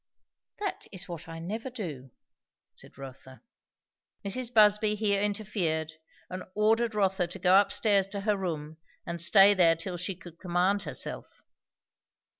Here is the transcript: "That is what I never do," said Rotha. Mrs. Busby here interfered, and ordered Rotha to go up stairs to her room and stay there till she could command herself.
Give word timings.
"That 0.57 0.87
is 0.91 1.07
what 1.07 1.27
I 1.27 1.37
never 1.37 1.69
do," 1.69 2.09
said 2.73 2.97
Rotha. 2.97 3.43
Mrs. 4.25 4.51
Busby 4.51 4.95
here 4.95 5.21
interfered, 5.21 5.93
and 6.27 6.43
ordered 6.55 6.95
Rotha 6.95 7.27
to 7.27 7.37
go 7.37 7.53
up 7.53 7.71
stairs 7.71 8.07
to 8.07 8.21
her 8.21 8.35
room 8.35 8.77
and 9.05 9.21
stay 9.21 9.53
there 9.53 9.75
till 9.75 9.97
she 9.97 10.15
could 10.15 10.39
command 10.39 10.81
herself. 10.89 11.45